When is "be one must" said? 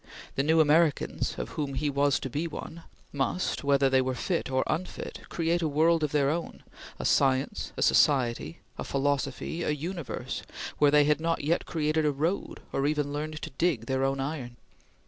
2.31-3.63